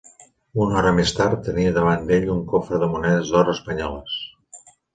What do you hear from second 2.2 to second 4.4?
un cofre de monedes d'or espanyoles.